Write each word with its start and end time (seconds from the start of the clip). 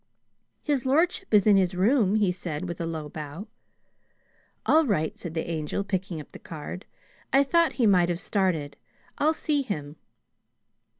"His 0.63 0.83
lordship 0.83 1.31
is 1.31 1.45
in 1.45 1.57
his 1.57 1.75
room," 1.75 2.15
he 2.15 2.31
said, 2.31 2.67
with 2.67 2.81
a 2.81 2.87
low 2.87 3.07
bow. 3.07 3.47
"All 4.65 4.87
right," 4.87 5.15
said 5.15 5.35
the 5.35 5.47
Angel, 5.47 5.83
picking 5.83 6.19
up 6.19 6.31
the 6.31 6.39
card. 6.39 6.87
"I 7.31 7.43
thought 7.43 7.73
he 7.73 7.85
might 7.85 8.09
have 8.09 8.19
started. 8.19 8.77
I'll 9.19 9.35
see 9.35 9.61
him." 9.61 9.97